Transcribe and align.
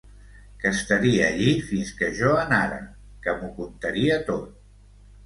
Que 0.61 0.69
estaria 0.75 1.27
allí 1.33 1.51
fins 1.67 1.91
que 1.99 2.09
jo 2.21 2.31
anara, 2.45 2.79
que 3.27 3.37
m'ho 3.43 3.51
contaria 3.61 4.19
tot... 4.31 4.49